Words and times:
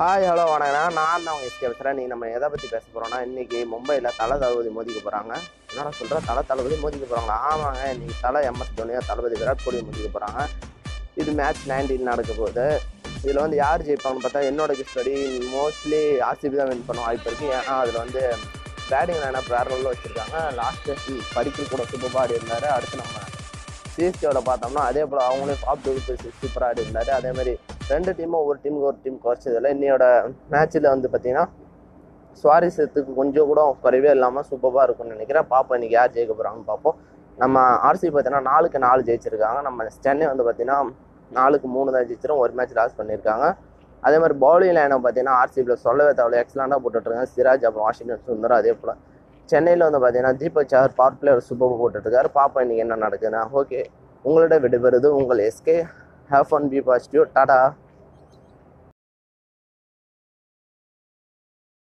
Hi 0.00 0.26
hello 0.28 0.44
வணக்கண்ணா 0.50 0.82
நான் 0.98 1.24
தான் 1.24 1.30
அவங்க 1.30 1.46
எஸ்கே 1.46 1.64
பேசுகிறேன் 1.64 1.96
நீ 1.98 2.04
நம்ம 2.06 2.28
எதை 2.36 2.46
பற்றி 2.52 2.66
பேச 2.72 2.84
போகிறோம்னா 2.86 3.18
இன்றைக்கி 3.26 3.58
மும்பையில் 3.72 4.08
தலை 4.18 4.36
தளபதி 4.42 4.70
மோதிக்க 4.76 5.00
போகிறாங்க 5.00 5.32
என்னடா 5.70 5.90
சொல்கிற 5.98 6.20
தலை 6.28 6.42
தளபதி 6.50 6.76
மோதிக்க 6.84 7.04
போகிறாங்களா 7.04 7.36
ஆமாங்க 7.48 7.82
இன்றைக்கி 7.94 8.14
தலை 8.22 8.40
எம்எஸ் 8.50 8.72
தோனியா 8.78 9.00
தளபதி 9.08 9.36
விராட் 9.40 9.64
கோலி 9.64 9.80
மோதிக்க 9.88 10.08
போகிறாங்க 10.08 10.40
இது 11.22 11.32
மேட்ச் 11.40 11.64
நைன்டீன் 11.70 12.08
நடக்க 12.10 12.32
போகுது. 12.32 12.66
இதில் 13.24 13.42
வந்து 13.44 13.56
யார் 13.56 13.84
ஜெயிப்பாங்கன்னு 13.88 14.24
பார்த்தா 14.26 14.46
என்னோட 14.50 14.76
கிஸ்டடி 14.80 15.14
மோஸ்ட்லி 15.54 16.02
ஆர்சிபி 16.28 16.56
தான் 16.56 16.70
வின் 16.72 16.86
பண்ண 16.88 17.02
வாய்ப்பு 17.06 17.28
இருக்குது 17.30 17.52
ஏன்னா 17.58 17.74
அதில் 17.82 18.02
வந்து 18.04 18.22
பேட்டிங் 18.90 19.22
லைனப் 19.24 19.52
வேற 19.56 19.66
லெவலில் 19.70 19.92
வச்சுருக்காங்க. 19.92 20.38
லாஸ்ட் 20.60 20.86
டெஸ்ட் 20.86 21.10
படிக்க 21.34 21.68
கூட 21.72 21.84
சூப்பர் 21.92 22.16
பாடி 22.16 22.38
இருந்தார் 22.38 22.68
அடுத்து 22.76 23.02
நம்ம 23.02 23.26
சிஎஸ்கேவோட 23.94 24.40
பார்த்தோம்னா 24.48 24.82
அதே 24.90 25.02
போல் 25.10 25.26
அவங்களே 25.28 25.54
டாப் 25.64 25.82
டூ 25.84 25.92
சூப்பராக 26.40 26.68
ஆடி 26.70 26.84
இருந்தார் 26.84 27.10
அதே 27.18 27.30
மாதிரி 27.38 27.52
ரெண்டு 27.92 28.10
டீமும் 28.18 28.44
ஒரு 28.48 28.58
டீமுக்கு 28.64 28.88
ஒரு 28.90 28.98
டீம் 29.04 29.20
குறைச்சதில்ல. 29.24 29.70
இன்னையோட 29.76 30.04
மேட்ச்சில் 30.54 30.92
வந்து 30.94 31.08
பார்த்தீங்கன்னா 31.12 31.46
சுவாரஸ்யத்துக்கு 32.42 33.12
கொஞ்சம் 33.20 33.48
கூட 33.50 33.60
குறைவே 33.84 34.10
இல்லாமல் 34.16 34.46
சூப்பராக 34.50 34.84
இருக்கும்னு 34.86 35.14
நினைக்கிறேன். 35.16 35.46
பார்ப்போம் 35.52 35.76
இன்னைக்கு 35.78 35.96
யார் 35.98 36.12
ஜெயிக்க 36.16 36.32
போகிறாங்கன்னு 36.34 36.68
பார்ப்போம் 36.72 36.96
நம்ம 37.42 37.58
ஆர்சி 37.88 38.06
பார்த்தீங்கன்னா 38.06 38.44
நாலுக்கு 38.52 38.78
நாலு 38.86 39.02
ஜெயிச்சிருக்காங்க. 39.08 39.60
நம்ம 39.68 39.86
சென்னை 40.04 40.26
வந்து 40.32 40.44
பார்த்தீங்கன்னா 40.48 40.78
நாலுக்கு 41.38 41.66
மூணு 41.74 41.94
தான் 41.96 42.06
ஜெயிச்சிரும். 42.10 42.40
ஒரு 42.44 42.52
மேட்ச் 42.58 42.78
லாஸ் 42.78 42.98
பண்ணியிருக்காங்க. 43.00 43.46
அதே 44.06 44.16
மாதிரி 44.22 44.36
பவுலிங் 44.44 44.74
லைனை 44.76 44.96
பார்த்தீங்கன்னா 45.04 45.36
ஆர்சிபியில் 45.40 45.82
சொல்லவே 45.86 46.12
தேவையில்ல 46.18 46.42
எக்ஸலாண்டாக 46.42 46.80
போட்டுட்ருக்காங்க 46.84 47.28
சிராஜ் 47.34 47.66
அப்புறம் 47.68 47.86
வாஷிங்டன் 47.88 48.22
சுந்தரம் 48.28 48.60
அதே 48.60 48.72
போல். 48.82 48.94
சென்னையில் 49.50 49.84
வந்து 49.86 50.00
பார்த்தீங்கன்னா 50.02 50.34
Deepak 50.42 50.72
sir 50.72 50.92
power 50.98 51.18
player 51.20 51.46
super 51.48 51.78
போட்டுட்ருக்காரு. 51.80 52.28
பாப்பா 52.38 52.58
இன்றைக்கி 52.64 52.82
என்ன 52.84 52.96
நடக்குதுன்னா. 53.04 53.42
ஓகே. 53.60 53.80
உங்களோட 54.24 54.54
விடுபெறுது 54.64 55.08
உங்கள் 55.18 55.40
SK 55.48 55.76
have 56.30 56.52
one 56.56 56.68
be 56.72 56.80
positive 56.88 57.24
tata. 57.36 57.60